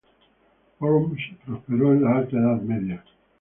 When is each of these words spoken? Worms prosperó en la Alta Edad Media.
Worms 0.79 1.21
prosperó 1.45 1.93
en 1.93 2.01
la 2.01 2.15
Alta 2.17 2.35
Edad 2.35 2.59
Media. 2.63 3.03